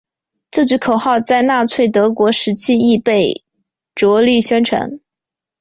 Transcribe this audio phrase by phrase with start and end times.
[0.49, 3.43] 这句口号在纳粹德国时期亦被
[3.93, 4.99] 着力宣传。